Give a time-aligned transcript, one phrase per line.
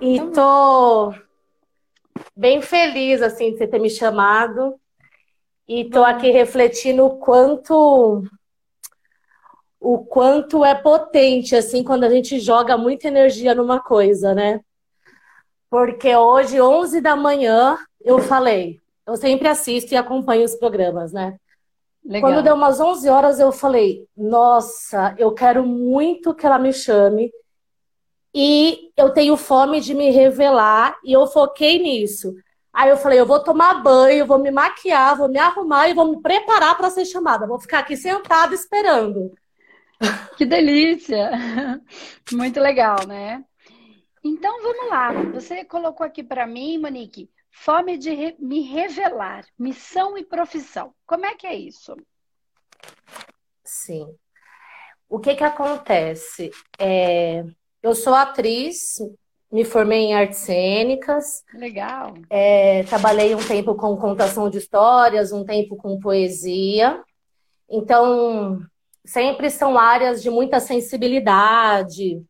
[0.00, 1.14] E tô
[2.34, 4.74] bem feliz assim de você ter me chamado.
[5.68, 8.24] E tô aqui refletindo o quanto
[9.78, 14.60] o quanto é potente assim quando a gente joga muita energia numa coisa, né?
[15.70, 21.38] Porque hoje, 11 da manhã, eu falei, eu sempre assisto e acompanho os programas, né?
[22.04, 22.30] Legal.
[22.30, 27.30] Quando deu umas 11 horas, eu falei: Nossa, eu quero muito que ela me chame.
[28.34, 30.96] E eu tenho fome de me revelar.
[31.04, 32.34] E eu foquei nisso.
[32.72, 36.08] Aí eu falei: Eu vou tomar banho, vou me maquiar, vou me arrumar e vou
[36.08, 37.46] me preparar para ser chamada.
[37.46, 39.34] Vou ficar aqui sentada esperando.
[40.38, 41.30] Que delícia!
[42.32, 43.44] Muito legal, né?
[44.24, 45.12] Então vamos lá.
[45.34, 50.94] Você colocou aqui para mim, Monique, Fome de re me revelar, missão e profissão.
[51.04, 51.94] Como é que é isso?
[53.64, 54.16] Sim.
[55.08, 56.50] O que que acontece?
[56.78, 57.44] É,
[57.82, 58.98] eu sou atriz,
[59.50, 61.42] me formei em artes cênicas.
[61.54, 62.14] Legal.
[62.28, 67.02] É, trabalhei um tempo com contação de histórias, um tempo com poesia.
[67.68, 68.60] Então,
[69.04, 72.22] sempre são áreas de muita sensibilidade,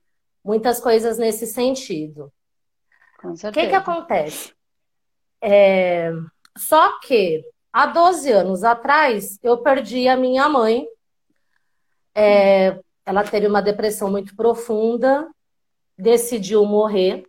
[0.44, 2.32] muitas coisas nesse sentido.
[3.20, 3.48] Com certeza.
[3.50, 4.54] O que, que acontece?
[5.42, 6.10] É...
[6.56, 10.86] Só que há 12 anos atrás eu perdi a minha mãe.
[12.14, 12.78] É...
[13.04, 15.28] Ela teve uma depressão muito profunda,
[16.00, 17.24] decidiu morrer.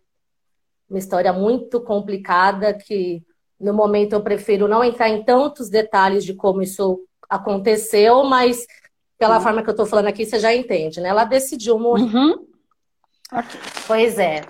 [0.88, 3.22] Uma história muito complicada que
[3.58, 8.66] no momento eu prefiro não entrar em tantos detalhes de como isso aconteceu, mas
[9.18, 9.42] pela uhum.
[9.42, 11.08] forma que eu estou falando aqui, você já entende, né?
[11.08, 12.02] Ela decidiu morrer.
[12.02, 12.46] Uhum.
[13.32, 13.60] Okay.
[13.86, 14.42] Pois é.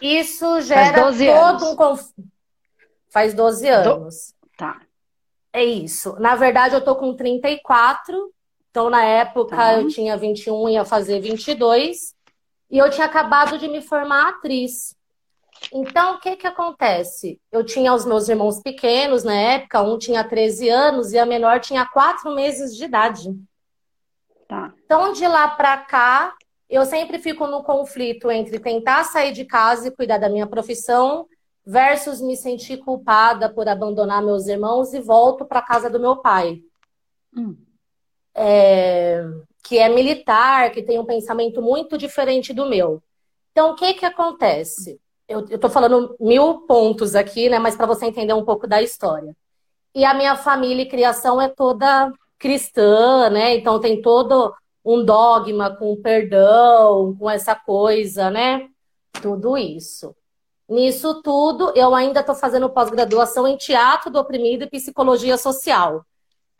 [0.00, 1.62] Isso gera todo anos.
[1.62, 2.32] um conflito.
[3.10, 4.34] Faz 12 anos.
[4.40, 4.48] Do...
[4.56, 4.80] Tá.
[5.52, 6.16] É isso.
[6.18, 8.32] Na verdade, eu tô com 34.
[8.70, 9.74] Então, na época, tá.
[9.74, 12.11] eu tinha 21, ia fazer 22.
[12.72, 14.96] E eu tinha acabado de me formar atriz.
[15.70, 17.38] Então, o que que acontece?
[17.52, 21.60] Eu tinha os meus irmãos pequenos na época, um tinha 13 anos e a menor
[21.60, 23.28] tinha 4 meses de idade.
[24.48, 24.72] Tá.
[24.84, 26.34] Então, de lá para cá,
[26.68, 31.28] eu sempre fico no conflito entre tentar sair de casa e cuidar da minha profissão
[31.64, 36.62] versus me sentir culpada por abandonar meus irmãos e volto para casa do meu pai.
[37.36, 37.54] Hum.
[38.34, 39.22] É,
[39.62, 43.02] que é militar, que tem um pensamento muito diferente do meu.
[43.52, 45.00] Então, o que que acontece?
[45.28, 47.58] Eu estou falando mil pontos aqui, né?
[47.58, 49.36] Mas para você entender um pouco da história.
[49.94, 53.54] E a minha família e criação é toda cristã, né?
[53.54, 54.52] Então tem todo
[54.84, 58.68] um dogma com perdão, com essa coisa, né?
[59.22, 60.14] Tudo isso.
[60.68, 66.04] Nisso tudo, eu ainda estou fazendo pós-graduação em teatro do oprimido e psicologia social.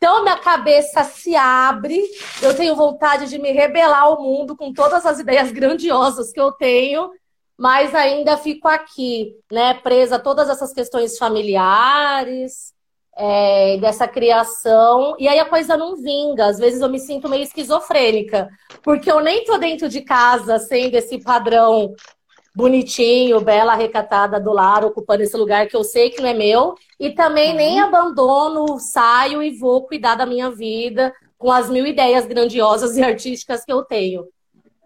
[0.02, 2.02] Então, minha cabeça se abre,
[2.42, 6.50] eu tenho vontade de me rebelar ao mundo com todas as ideias grandiosas que eu
[6.50, 7.08] tenho,
[7.56, 12.74] mas ainda fico aqui, né, presa a todas essas questões familiares,
[13.16, 16.46] é, dessa criação, e aí a coisa não vinga.
[16.46, 18.48] Às vezes eu me sinto meio esquizofrênica,
[18.82, 21.94] porque eu nem tô dentro de casa sendo esse padrão
[22.54, 26.74] bonitinho, bela, recatada do lar, ocupando esse lugar que eu sei que não é meu.
[27.00, 27.56] E também uhum.
[27.56, 33.02] nem abandono, saio e vou cuidar da minha vida com as mil ideias grandiosas e
[33.02, 34.26] artísticas que eu tenho.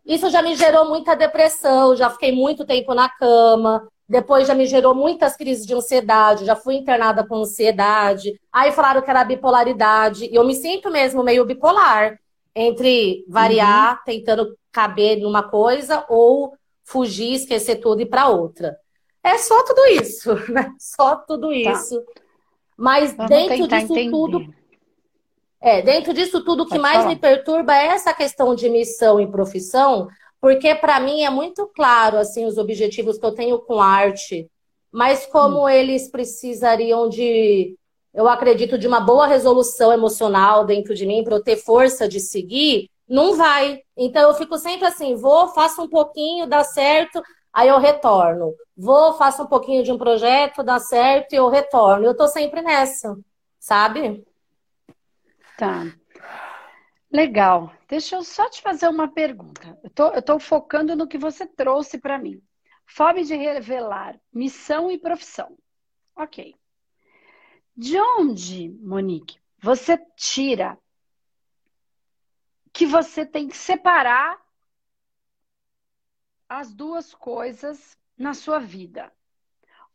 [0.04, 3.87] Isso já me gerou muita depressão, já fiquei muito tempo na cama.
[4.09, 8.41] Depois já me gerou muitas crises de ansiedade, já fui internada com ansiedade.
[8.53, 10.27] Aí falaram que era bipolaridade.
[10.27, 12.16] E eu me sinto mesmo meio bipolar
[12.54, 13.98] entre variar, uhum.
[14.06, 16.54] tentando caber numa coisa, ou
[16.87, 18.79] fugir, esquecer tudo e ir para outra.
[19.23, 20.73] É só tudo isso, né?
[20.79, 21.55] Só tudo tá.
[21.55, 22.01] isso.
[22.01, 22.23] Tá.
[22.77, 24.11] Mas Vamos dentro disso entender.
[24.11, 24.55] tudo.
[25.61, 27.09] É, dentro disso tudo, o que mais falar.
[27.09, 30.07] me perturba é essa questão de missão e profissão,
[30.41, 34.49] porque para mim é muito claro assim os objetivos que eu tenho com arte,
[34.93, 35.69] mas como hum.
[35.69, 37.75] eles precisariam de,
[38.15, 42.21] eu acredito, de uma boa resolução emocional dentro de mim para eu ter força de
[42.21, 43.83] seguir, não vai.
[43.97, 47.23] Então eu fico sempre assim, vou, faço um pouquinho, dá certo,
[47.53, 48.55] aí eu retorno.
[48.77, 52.05] Vou, faço um pouquinho de um projeto, dá certo e eu retorno.
[52.05, 53.17] Eu tô sempre nessa,
[53.59, 54.25] sabe?
[55.57, 55.85] Tá.
[57.11, 57.73] Legal.
[57.89, 59.79] Deixa eu só te fazer uma pergunta.
[59.83, 62.43] Eu tô, eu tô focando no que você trouxe para mim.
[62.85, 65.57] Fome de revelar missão e profissão.
[66.15, 66.55] Ok.
[67.77, 70.79] De onde, Monique, você tira
[72.77, 74.39] que você tem que separar
[76.47, 79.11] as duas coisas na sua vida.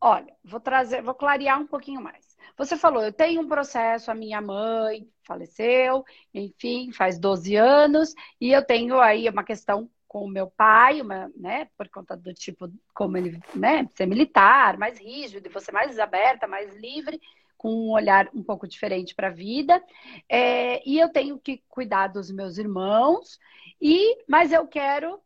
[0.02, 2.36] Olha, vou trazer, vou clarear um pouquinho mais.
[2.58, 8.52] Você falou, eu tenho um processo, a minha mãe faleceu, enfim, faz 12 anos, e
[8.52, 12.68] eu tenho aí uma questão com o meu pai, uma, né, por conta do tipo,
[12.96, 17.22] como ele, né, ser militar, mais rígido, e você mais aberta, mais livre,
[17.62, 19.84] com um olhar um pouco diferente para a vida.
[20.28, 23.38] É, e eu tenho que cuidar dos meus irmãos,
[23.80, 25.22] e mas eu quero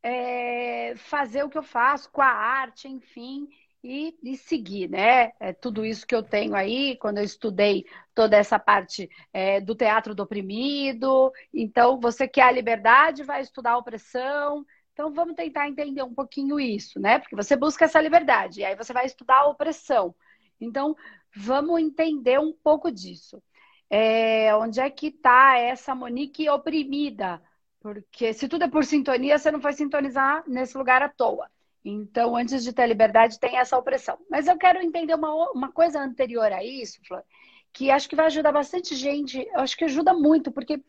[0.00, 3.48] é, fazer o que eu faço com a arte, enfim,
[3.82, 5.32] e, e seguir, né?
[5.40, 7.84] É tudo isso que eu tenho aí, quando eu estudei
[8.14, 11.32] toda essa parte é, do teatro do oprimido.
[11.52, 14.64] Então, você quer a liberdade, vai estudar a opressão.
[14.92, 17.18] Então, vamos tentar entender um pouquinho isso, né?
[17.18, 20.14] Porque você busca essa liberdade, e aí você vai estudar a opressão.
[20.60, 20.96] Então,
[21.34, 23.42] vamos entender um pouco disso.
[23.88, 27.42] É, onde é que está essa Monique oprimida?
[27.80, 31.50] Porque se tudo é por sintonia, você não vai sintonizar nesse lugar à toa.
[31.84, 34.18] Então, antes de ter liberdade, tem essa opressão.
[34.30, 37.24] Mas eu quero entender uma, uma coisa anterior a isso, Flor,
[37.72, 39.38] que acho que vai ajudar bastante gente.
[39.52, 40.82] Eu acho que ajuda muito, porque.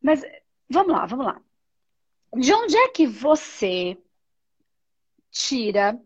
[0.00, 0.22] Mas
[0.68, 1.42] vamos lá, vamos lá.
[2.36, 3.98] De onde é que você
[5.30, 6.00] tira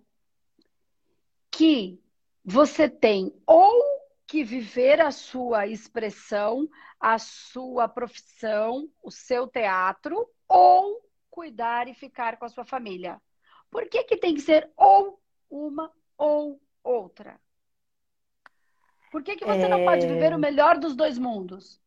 [1.51, 2.01] que
[2.47, 3.83] você tem ou
[4.25, 6.69] que viver a sua expressão,
[7.01, 13.21] a sua profissão, o seu teatro, ou cuidar e ficar com a sua família?
[13.69, 15.21] Por que, que tem que ser ou
[15.51, 17.41] uma ou outra?
[19.11, 19.69] Por que, que você é...
[19.69, 21.81] não pode viver o melhor dos dois mundos?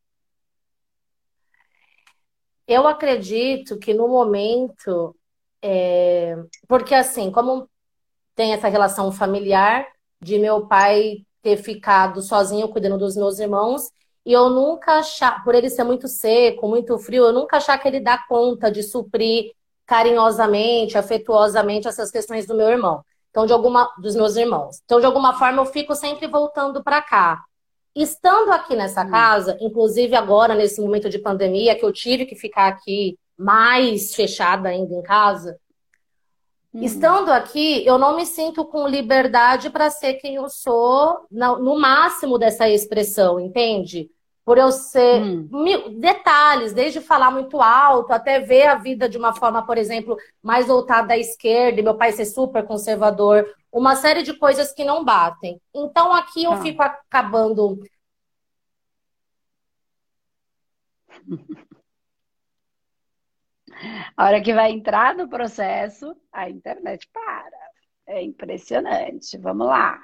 [2.67, 5.15] Eu acredito que no momento,
[5.61, 6.35] é...
[6.67, 7.69] porque assim, como
[8.35, 9.87] tem essa relação familiar
[10.21, 13.89] de meu pai ter ficado sozinho cuidando dos meus irmãos,
[14.25, 17.87] e eu nunca achar, por ele ser muito seco, muito frio, eu nunca achar que
[17.87, 19.51] ele dá conta de suprir
[19.85, 23.03] carinhosamente, afetuosamente essas questões do meu irmão.
[23.31, 24.81] Então, de alguma dos meus irmãos.
[24.85, 27.41] Então, de alguma forma, eu fico sempre voltando para cá.
[27.95, 29.09] Estando aqui nessa hum.
[29.09, 34.69] casa, inclusive agora nesse momento de pandemia, que eu tive que ficar aqui mais fechada
[34.69, 35.57] ainda em casa,
[36.79, 36.83] hum.
[36.83, 42.37] estando aqui, eu não me sinto com liberdade para ser quem eu sou no máximo
[42.37, 44.09] dessa expressão, entende?
[44.49, 45.47] por eu ser hum.
[45.99, 50.65] detalhes, desde falar muito alto até ver a vida de uma forma, por exemplo, mais
[50.65, 55.05] voltada à esquerda, e meu pai ser super conservador, uma série de coisas que não
[55.05, 55.61] batem.
[55.71, 56.61] Então aqui eu ah.
[56.61, 57.79] fico acabando.
[64.15, 67.57] A hora que vai entrar no processo, a internet para.
[68.05, 69.37] É impressionante.
[69.37, 69.99] Vamos lá.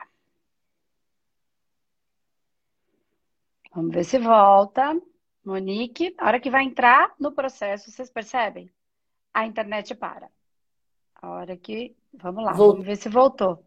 [3.73, 4.99] Vamos ver se volta.
[5.43, 8.71] Monique, a hora que vai entrar no processo, vocês percebem?
[9.33, 10.29] A internet para.
[11.15, 11.95] A hora que.
[12.13, 13.63] Vamos lá, vamos ver se voltou.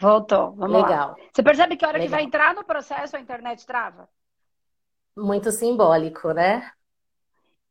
[0.00, 1.10] Voltou, vamos Legal.
[1.10, 1.16] lá.
[1.32, 2.10] Você percebe que a hora Legal.
[2.10, 4.08] que vai entrar no processo a internet trava?
[5.16, 6.70] Muito simbólico, né?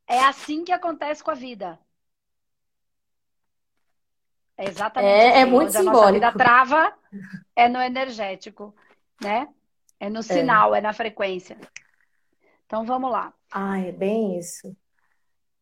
[0.07, 1.77] É assim que acontece com a vida.
[4.57, 5.11] É exatamente.
[5.11, 5.39] É, assim.
[5.39, 5.97] é muito Onde simbólico.
[5.97, 6.93] A nossa vida trava
[7.55, 8.73] é no energético,
[9.21, 9.47] né?
[9.99, 11.57] É no sinal, é, é na frequência.
[12.65, 13.33] Então vamos lá.
[13.51, 14.75] Ah, é bem isso.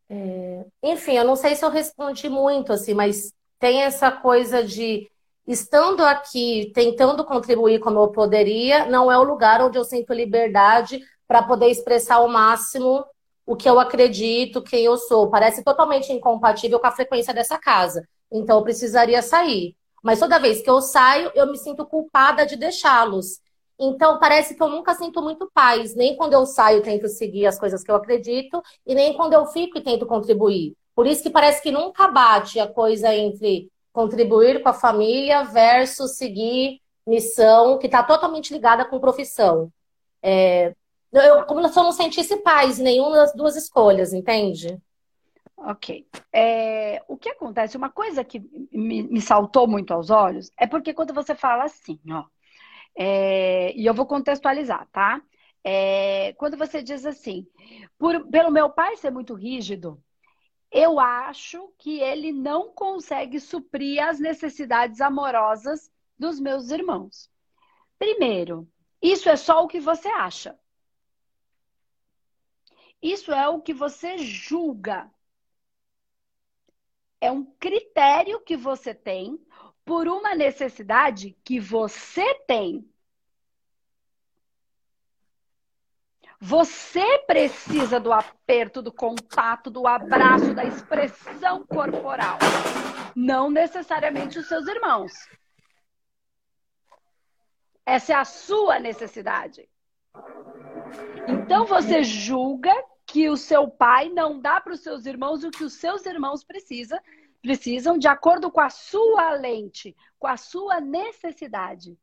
[0.09, 0.65] É...
[0.83, 5.09] Enfim, eu não sei se eu respondi muito, assim, mas tem essa coisa de
[5.47, 10.99] estando aqui, tentando contribuir como eu poderia, não é o lugar onde eu sinto liberdade
[11.27, 13.05] para poder expressar ao máximo
[13.45, 15.29] o que eu acredito, quem eu sou.
[15.29, 18.07] Parece totalmente incompatível com a frequência dessa casa.
[18.31, 19.75] Então eu precisaria sair.
[20.03, 23.39] Mas toda vez que eu saio, eu me sinto culpada de deixá-los.
[23.79, 25.95] Então, parece que eu nunca sinto muito paz.
[25.95, 29.45] Nem quando eu saio, tento seguir as coisas que eu acredito, e nem quando eu
[29.47, 30.73] fico e tento contribuir.
[30.95, 36.17] Por isso que parece que nunca bate a coisa entre contribuir com a família versus
[36.17, 39.71] seguir missão, que está totalmente ligada com profissão.
[40.21, 40.73] É,
[41.21, 44.81] eu, como se eu não sentisse paz nenhuma das duas escolhas, entende?
[45.57, 46.07] Ok.
[46.33, 48.39] É, o que acontece, uma coisa que
[48.71, 52.25] me, me saltou muito aos olhos, é porque quando você fala assim, ó,
[52.95, 55.21] é, e eu vou contextualizar, tá?
[55.63, 57.47] É, quando você diz assim,
[57.97, 60.01] por, pelo meu pai ser muito rígido,
[60.71, 67.29] eu acho que ele não consegue suprir as necessidades amorosas dos meus irmãos.
[67.97, 68.67] Primeiro,
[69.01, 70.57] isso é só o que você acha.
[73.05, 75.07] Isso é o que você julga.
[77.21, 79.39] É um critério que você tem
[79.85, 82.83] por uma necessidade que você tem.
[86.39, 92.39] Você precisa do aperto, do contato, do abraço, da expressão corporal.
[93.15, 95.13] Não necessariamente os seus irmãos.
[97.85, 99.69] Essa é a sua necessidade.
[101.27, 102.73] Então você julga
[103.15, 106.43] que o seu pai não dá para os seus irmãos o que os seus irmãos
[106.43, 106.99] precisam,
[107.41, 111.97] precisam de acordo com a sua lente, com a sua necessidade.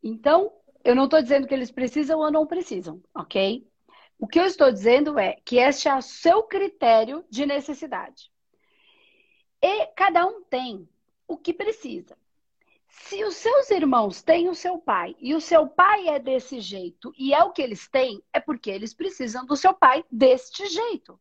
[0.00, 0.52] Então,
[0.84, 3.68] eu não estou dizendo que eles precisam ou não precisam, ok?
[4.20, 8.30] O que eu estou dizendo é que este é o seu critério de necessidade.
[9.60, 10.88] E cada um tem
[11.26, 12.16] o que precisa.
[13.06, 17.12] Se os seus irmãos têm o seu pai e o seu pai é desse jeito
[17.18, 21.20] e é o que eles têm, é porque eles precisam do seu pai deste jeito.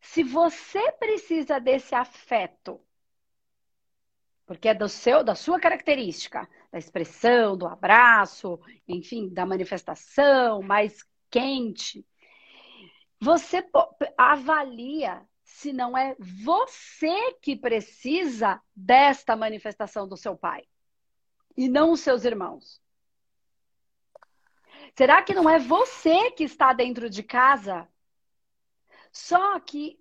[0.00, 2.80] Se você precisa desse afeto,
[4.46, 11.04] porque é do seu, da sua característica, da expressão, do abraço, enfim, da manifestação mais
[11.28, 12.06] quente,
[13.20, 13.68] você
[14.16, 20.64] avalia se não é você que precisa desta manifestação do seu pai
[21.56, 22.80] e não os seus irmãos?
[24.96, 27.86] Será que não é você que está dentro de casa
[29.12, 30.00] só que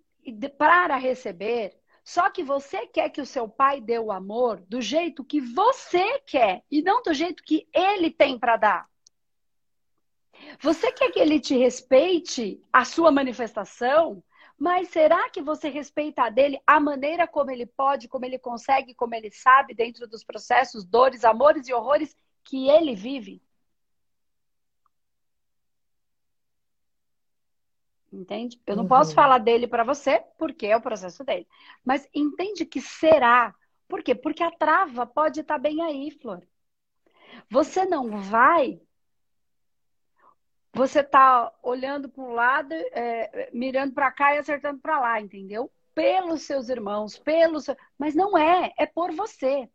[0.57, 1.77] para receber?
[2.03, 6.19] Só que você quer que o seu pai dê o amor do jeito que você
[6.21, 8.89] quer e não do jeito que ele tem para dar.
[10.61, 14.23] Você quer que ele te respeite a sua manifestação,
[14.61, 18.93] mas será que você respeita a dele a maneira como ele pode, como ele consegue,
[18.93, 23.41] como ele sabe, dentro dos processos, dores, amores e horrores que ele vive?
[28.13, 28.61] Entende?
[28.67, 28.89] Eu não uhum.
[28.89, 31.47] posso falar dele para você, porque é o processo dele.
[31.83, 33.55] Mas entende que será.
[33.87, 34.13] Por quê?
[34.13, 36.47] Porque a trava pode estar tá bem aí, Flor.
[37.49, 38.79] Você não vai
[40.73, 45.69] você tá olhando para um lado, é, mirando para cá e acertando para lá, entendeu?
[45.93, 47.65] Pelos seus irmãos, pelos.
[47.97, 49.69] Mas não é, é por você.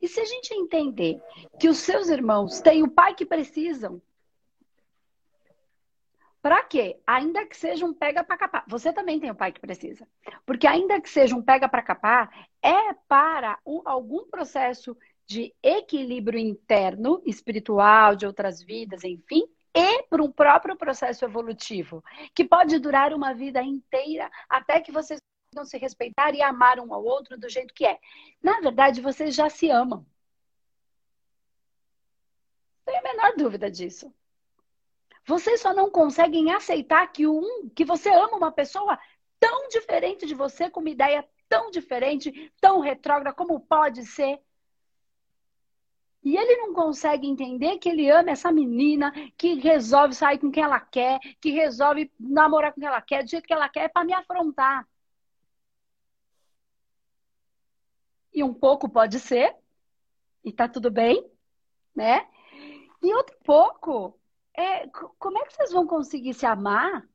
[0.00, 1.20] E se a gente entender
[1.58, 4.00] que os seus irmãos têm o pai que precisam,
[6.42, 7.00] para quê?
[7.06, 8.64] Ainda que seja um pega para capar.
[8.66, 10.06] Você também tem o pai que precisa.
[10.44, 16.38] Porque ainda que seja um pega para capar, é para um, algum processo de equilíbrio
[16.38, 19.44] interno, espiritual, de outras vidas, enfim,
[19.74, 25.18] e para um próprio processo evolutivo, que pode durar uma vida inteira até que vocês
[25.50, 27.98] possam se respeitar e amar um ao outro do jeito que é.
[28.42, 30.06] Na verdade, vocês já se amam.
[32.86, 34.12] Não tenho a menor dúvida disso.
[35.24, 38.98] Vocês só não conseguem aceitar que um, que você ama uma pessoa
[39.38, 44.40] tão diferente de você, com uma ideia tão diferente, tão retrógrada, como pode ser
[46.24, 50.62] e ele não consegue entender que ele ama essa menina, que resolve sair com quem
[50.62, 54.04] ela quer, que resolve namorar com quem ela quer, do jeito que ela quer, para
[54.04, 54.88] me afrontar.
[58.32, 59.56] E um pouco pode ser,
[60.44, 61.28] e tá tudo bem,
[61.94, 62.26] né?
[63.02, 64.18] E outro pouco,
[64.54, 64.86] é,
[65.18, 67.06] como é que vocês vão conseguir se amar?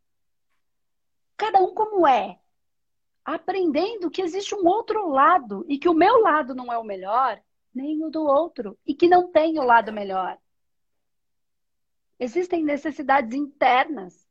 [1.38, 2.40] Cada um como é.
[3.24, 7.42] Aprendendo que existe um outro lado e que o meu lado não é o melhor
[7.78, 10.38] nem o do outro e que não tem o lado melhor.
[12.20, 14.28] Existem necessidades internas.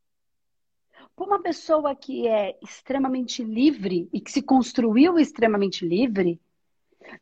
[1.15, 6.41] Para uma pessoa que é extremamente livre e que se construiu extremamente livre,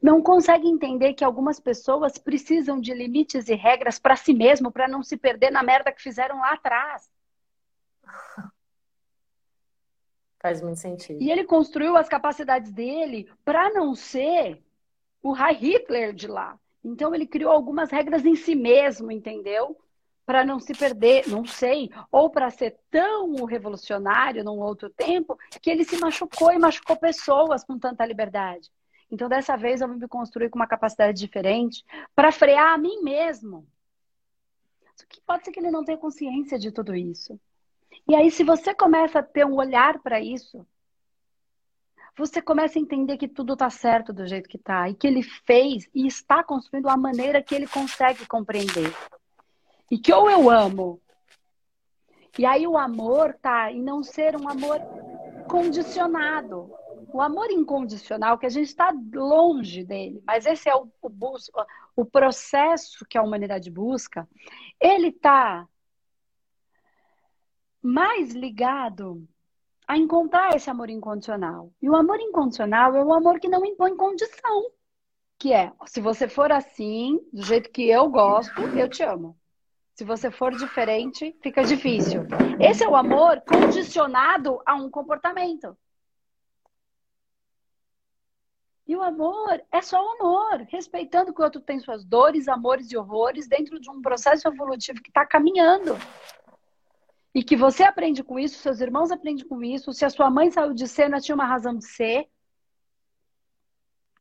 [0.00, 4.88] não consegue entender que algumas pessoas precisam de limites e regras para si mesmo, para
[4.88, 7.09] não se perder na merda que fizeram lá atrás.
[10.40, 11.23] Faz muito sentido.
[11.23, 14.63] E ele construiu as capacidades dele para não ser
[15.25, 16.57] o High Hitler de lá.
[16.85, 19.76] Então ele criou algumas regras em si mesmo, entendeu?
[20.26, 25.71] Para não se perder, não sei, ou para ser tão revolucionário num outro tempo que
[25.71, 28.71] ele se machucou e machucou pessoas com tanta liberdade.
[29.11, 31.83] Então dessa vez eu me construir com uma capacidade diferente
[32.14, 33.66] para frear a mim mesmo.
[34.95, 37.40] Só que pode ser que ele não tenha consciência de tudo isso.
[38.07, 40.66] E aí, se você começa a ter um olhar para isso,
[42.16, 45.23] você começa a entender que tudo está certo do jeito que está e que ele
[45.23, 48.94] fez e está construindo a maneira que ele consegue compreender.
[49.90, 51.00] E que ou eu amo.
[52.38, 54.80] E aí o amor tá em não ser um amor
[55.49, 56.73] condicionado.
[57.12, 61.11] O amor incondicional, que a gente está longe dele, mas esse é o, o,
[61.97, 64.28] o processo que a humanidade busca,
[64.80, 65.68] ele está
[67.80, 69.28] mais ligado
[69.86, 71.70] a encontrar esse amor incondicional.
[71.80, 74.70] E o amor incondicional é o amor que não impõe condição.
[75.38, 79.36] Que é, se você for assim, do jeito que eu gosto, eu te amo.
[79.94, 82.22] Se você for diferente, fica difícil.
[82.60, 85.76] Esse é o amor condicionado a um comportamento.
[88.86, 92.90] E o amor é só o amor, respeitando que o outro tem suas dores, amores
[92.90, 95.96] e horrores dentro de um processo evolutivo que está caminhando.
[97.34, 99.92] E que você aprende com isso, seus irmãos aprendem com isso.
[99.92, 102.28] Se a sua mãe saiu de não tinha uma razão de ser.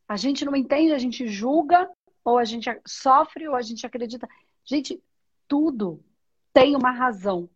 [0.08, 1.89] A gente não entende, a gente julga,
[2.25, 4.27] ou a gente sofre, ou a gente acredita.
[4.65, 5.01] Gente,
[5.48, 6.03] tudo
[6.51, 7.48] tem uma razão.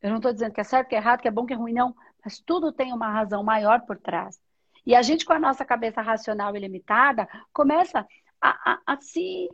[0.00, 1.56] Eu não estou dizendo que é certo, que é errado, que é bom, que é
[1.56, 1.94] ruim, não.
[2.24, 4.40] Mas tudo tem uma razão maior por trás.
[4.86, 8.06] E a gente, com a nossa cabeça racional ilimitada, começa
[8.40, 9.48] a, a, a se,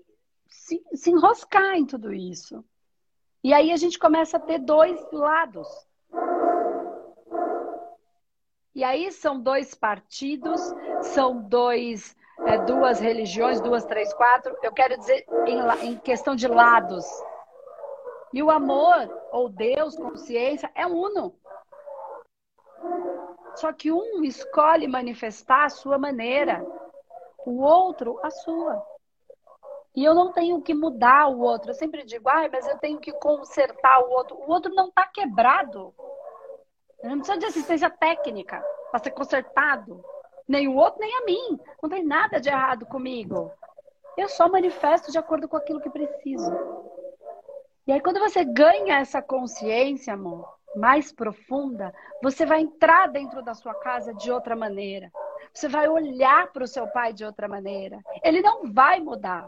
[0.49, 2.65] se, se enroscar em tudo isso.
[3.45, 5.69] E aí a gente começa a ter dois lados.
[8.75, 10.61] E aí são dois partidos,
[11.03, 14.57] são dois, é, duas religiões, duas, três, quatro.
[14.63, 17.05] Eu quero dizer em, em questão de lados.
[18.33, 21.39] E o amor, ou Deus, consciência, é uno.
[23.57, 26.67] Só que um escolhe manifestar a sua maneira,
[27.45, 28.94] o outro a sua.
[29.95, 31.71] E eu não tenho que mudar o outro.
[31.71, 34.37] Eu sempre digo, ah, mas eu tenho que consertar o outro.
[34.37, 35.95] O outro não está quebrado.
[37.03, 40.05] Eu não precisa de assistência técnica para ser consertado.
[40.49, 41.61] Nem o outro, nem a mim.
[41.83, 43.53] Não tem nada de errado comigo.
[44.17, 46.53] Eu só manifesto de acordo com aquilo que preciso.
[47.87, 53.55] E aí, quando você ganha essa consciência, amor, mais profunda, você vai entrar dentro da
[53.55, 55.11] sua casa de outra maneira.
[55.53, 58.01] Você vai olhar para o seu pai de outra maneira.
[58.23, 59.47] Ele não vai mudar.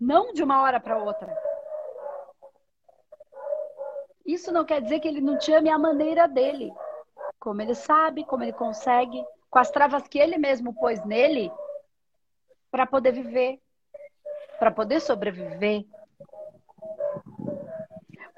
[0.00, 1.36] Não de uma hora para outra.
[4.24, 6.72] Isso não quer dizer que ele não te ame à maneira dele.
[7.38, 11.52] Como ele sabe, como ele consegue, com as travas que ele mesmo pôs nele
[12.70, 13.60] para poder viver,
[14.58, 15.84] para poder sobreviver,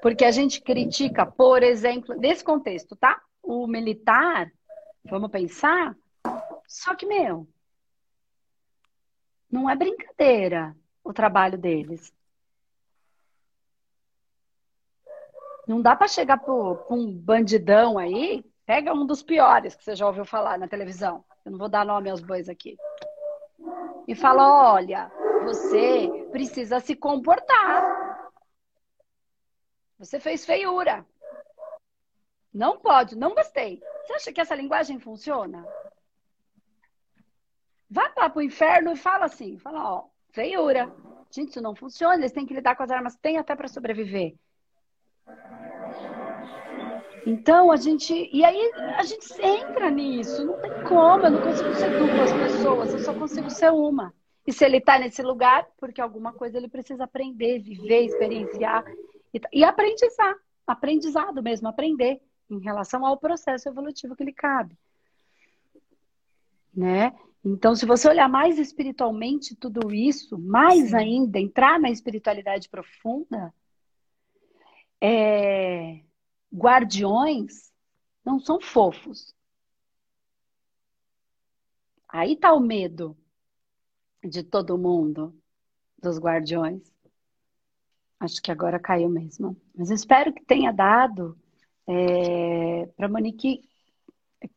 [0.01, 3.21] porque a gente critica, por exemplo, nesse contexto, tá?
[3.41, 4.51] O militar,
[5.05, 5.95] vamos pensar,
[6.67, 7.47] só que, meu,
[9.49, 12.13] não é brincadeira o trabalho deles.
[15.67, 16.53] Não dá para chegar para
[16.89, 21.23] um bandidão aí, pega um dos piores que você já ouviu falar na televisão.
[21.45, 22.77] Eu não vou dar nome aos bois aqui.
[24.07, 25.11] E fala: olha,
[25.43, 28.31] você precisa se comportar.
[29.97, 31.05] Você fez feiura.
[32.53, 33.81] Não pode, não gostei.
[34.05, 35.65] Você acha que essa linguagem funciona?
[37.89, 40.93] Vá para o inferno e fala assim, fala, ó, feiura.
[41.31, 44.35] Gente, isso não funciona, eles têm que lidar com as armas, tem até para sobreviver.
[47.25, 48.29] Então a gente.
[48.31, 50.45] E aí a gente entra nisso.
[50.45, 54.13] Não tem como, eu não consigo ser duas pessoas, eu só consigo ser uma.
[54.45, 58.83] E se ele está nesse lugar, porque alguma coisa ele precisa aprender, viver, experienciar.
[59.33, 60.35] E, e aprendizar,
[60.67, 64.77] aprendizado mesmo, aprender em relação ao processo evolutivo que lhe cabe.
[66.73, 67.13] Né?
[67.45, 70.95] Então, se você olhar mais espiritualmente tudo isso, mais Sim.
[70.95, 73.53] ainda, entrar na espiritualidade profunda,
[75.01, 76.01] é...
[76.53, 77.71] guardiões
[78.25, 79.35] não são fofos.
[82.07, 83.17] Aí está o medo
[84.23, 85.35] de todo mundo,
[86.01, 86.81] dos guardiões.
[88.19, 89.57] Acho que agora caiu mesmo.
[89.75, 91.37] Mas espero que tenha dado
[91.87, 93.67] é, para Monique.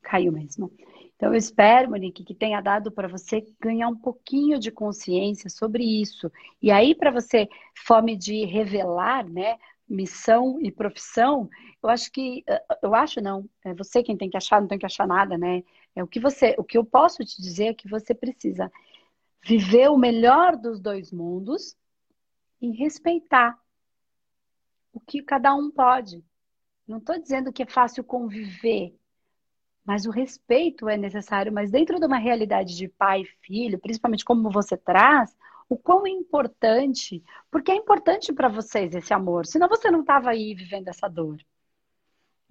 [0.03, 0.71] Caiu mesmo.
[1.17, 5.83] Então, eu espero, Monique, que tenha dado para você ganhar um pouquinho de consciência sobre
[5.83, 6.31] isso.
[6.61, 7.49] E aí, para você,
[7.87, 9.59] fome de revelar, né?
[9.89, 11.49] Missão e profissão,
[11.83, 12.45] eu acho que.
[12.83, 13.49] Eu acho não.
[13.65, 15.63] É você quem tem que achar, não tem que achar nada, né?
[15.95, 16.55] É o que você.
[16.59, 18.71] O que eu posso te dizer é que você precisa
[19.43, 21.77] viver o melhor dos dois mundos
[22.61, 23.59] em respeitar
[24.93, 26.25] o que cada um pode.
[26.87, 28.95] Não estou dizendo que é fácil conviver,
[29.87, 31.53] mas o respeito é necessário.
[31.53, 35.37] Mas dentro de uma realidade de pai e filho, principalmente como você traz,
[35.69, 40.31] o quão é importante, porque é importante para vocês esse amor, senão você não estava
[40.31, 41.39] aí vivendo essa dor.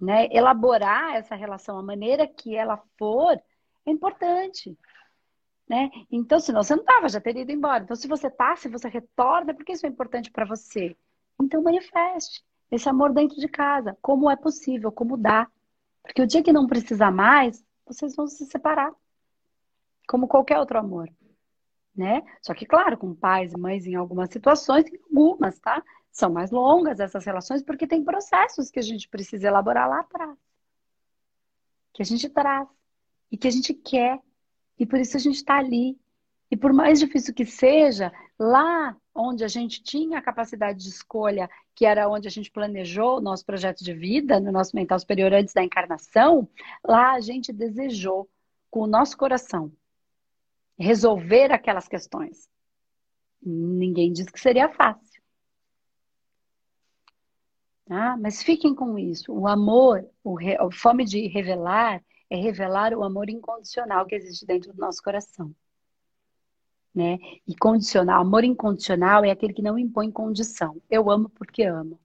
[0.00, 0.28] Né?
[0.30, 3.40] Elaborar essa relação, a maneira que ela for,
[3.86, 4.76] é importante
[5.68, 5.90] né?
[6.10, 7.82] Então, senão você não estava, já teria ido embora.
[7.82, 10.96] Então, se você tá, se você retorna, porque isso é importante para você.
[11.40, 15.48] Então, manifeste esse amor dentro de casa, como é possível, como dá.
[16.06, 18.92] Porque o dia que não precisar mais, vocês vão se separar.
[20.08, 21.08] Como qualquer outro amor.
[21.94, 22.22] Né?
[22.42, 25.82] Só que, claro, com pais e mães em algumas situações, em algumas, tá?
[26.12, 30.36] São mais longas essas relações, porque tem processos que a gente precisa elaborar lá atrás.
[31.92, 32.68] Que a gente traz.
[33.30, 34.20] E que a gente quer
[34.78, 35.98] e por isso a gente está ali.
[36.50, 41.48] E por mais difícil que seja, lá onde a gente tinha a capacidade de escolha,
[41.74, 45.32] que era onde a gente planejou o nosso projeto de vida, no nosso mental superior
[45.32, 46.48] antes da encarnação,
[46.84, 48.28] lá a gente desejou
[48.70, 49.72] com o nosso coração,
[50.78, 52.48] resolver aquelas questões.
[53.42, 55.22] Ninguém diz que seria fácil.
[57.88, 59.32] Ah, mas fiquem com isso.
[59.32, 60.56] O amor, o re...
[60.56, 65.54] a fome de revelar, é revelar o amor incondicional que existe dentro do nosso coração.
[66.96, 67.18] Né?
[67.46, 70.80] E condicional, amor incondicional é aquele que não impõe condição.
[70.88, 72.00] Eu amo porque amo.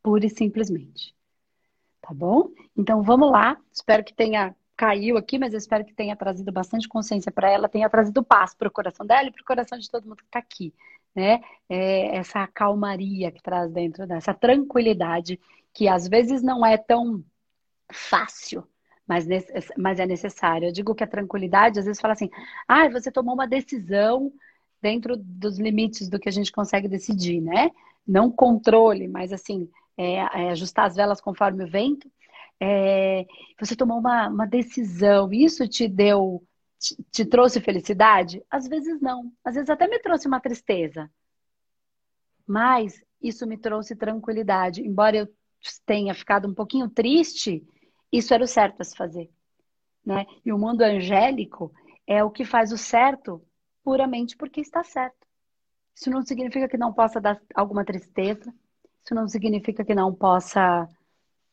[0.00, 1.12] Pura e simplesmente.
[2.00, 2.50] Tá bom?
[2.76, 3.58] Então vamos lá.
[3.72, 7.68] Espero que tenha caiu aqui, mas eu espero que tenha trazido bastante consciência para ela,
[7.68, 10.24] tenha trazido paz para o coração dela e para o coração de todo mundo que
[10.24, 10.74] está aqui,
[11.14, 11.40] né?
[11.68, 15.38] É essa calmaria que traz dentro dessa tranquilidade
[15.72, 17.24] que às vezes não é tão
[17.92, 18.66] fácil,
[19.06, 19.26] mas,
[19.76, 20.68] mas é necessário.
[20.68, 22.30] Eu digo que a tranquilidade às vezes fala assim,
[22.66, 24.32] ah, você tomou uma decisão
[24.80, 27.70] dentro dos limites do que a gente consegue decidir, né?
[28.06, 32.10] Não controle, mas assim, é, é ajustar as velas conforme o vento
[32.64, 33.26] é,
[33.58, 36.46] você tomou uma, uma decisão, isso te deu,
[36.78, 38.40] te, te trouxe felicidade?
[38.48, 41.10] Às vezes não, às vezes até me trouxe uma tristeza.
[42.46, 44.80] Mas isso me trouxe tranquilidade.
[44.80, 45.28] Embora eu
[45.84, 47.66] tenha ficado um pouquinho triste,
[48.12, 49.30] isso era o certo a se fazer.
[50.04, 50.26] Né?
[50.44, 51.72] E o mundo angélico
[52.06, 53.42] é o que faz o certo
[53.82, 55.26] puramente porque está certo.
[55.94, 58.52] Isso não significa que não possa dar alguma tristeza,
[59.04, 60.88] isso não significa que não possa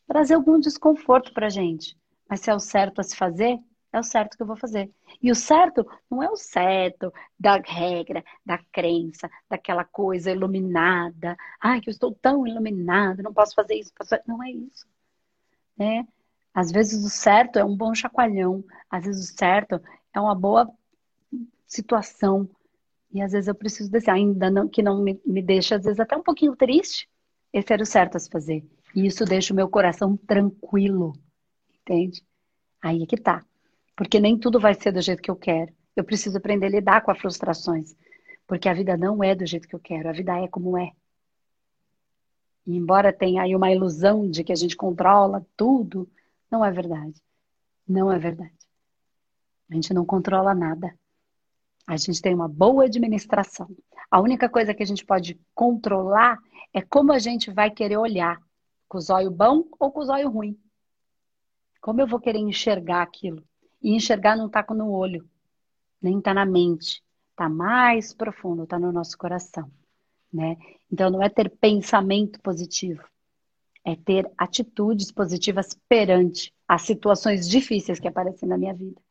[0.08, 1.98] trazer algum desconforto para gente.
[2.28, 3.58] Mas se é o certo a se fazer,
[3.92, 4.92] é o certo que eu vou fazer.
[5.22, 11.36] E o certo não é o certo da regra, da crença, daquela coisa iluminada.
[11.60, 13.92] Ai, que eu estou tão iluminado, não posso fazer isso.
[13.96, 14.16] Posso...
[14.28, 14.88] Não é isso.
[15.76, 16.08] Né?
[16.54, 18.64] Às vezes o certo é um bom chacoalhão.
[18.90, 19.82] Às vezes o certo
[20.14, 20.70] é uma boa
[21.68, 22.50] situação.
[23.12, 26.00] E às vezes eu preciso desse, ainda não, que não me, me deixa, às vezes,
[26.00, 27.08] até um pouquinho triste.
[27.52, 28.64] Esse era o certo a se fazer.
[28.96, 31.14] E isso deixa o meu coração tranquilo,
[31.82, 32.24] entende?
[32.82, 33.44] Aí é que tá.
[33.96, 35.72] Porque nem tudo vai ser do jeito que eu quero.
[35.96, 37.96] Eu preciso aprender a lidar com as frustrações.
[38.48, 40.92] Porque a vida não é do jeito que eu quero, a vida é como é.
[42.66, 46.10] E embora tenha aí uma ilusão de que a gente controla tudo,
[46.52, 47.22] não é verdade.
[47.88, 48.54] Não é verdade.
[49.70, 50.98] A gente não controla nada.
[51.86, 53.68] A gente tem uma boa administração.
[54.12, 56.40] A única coisa que a gente pode controlar
[56.74, 58.42] é como a gente vai querer olhar
[58.88, 60.60] com o zóio bom ou com o zóio ruim.
[61.82, 63.44] Como eu vou querer enxergar aquilo?
[63.82, 65.28] E enxergar não está no olho,
[66.02, 67.04] nem está na mente.
[67.32, 69.72] Está mais profundo, está no nosso coração.
[70.32, 70.58] Né?
[70.92, 73.04] Então não é ter pensamento positivo,
[73.86, 79.02] é ter atitudes positivas perante as situações difíceis que aparecem na minha vida.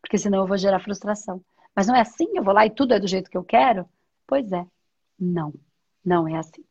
[0.00, 1.42] Porque senão eu vou gerar frustração.
[1.74, 3.88] Mas não é assim, eu vou lá e tudo é do jeito que eu quero?
[4.26, 4.66] Pois é,
[5.18, 5.52] não,
[6.04, 6.64] não é assim.